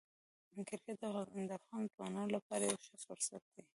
کرکټ 0.69 0.97
د 1.49 1.51
افغان 1.59 1.83
ځوانانو 1.93 2.33
لپاره 2.37 2.63
یو 2.65 2.79
ښه 2.85 2.95
فرصت 3.05 3.43
دی. 3.53 3.61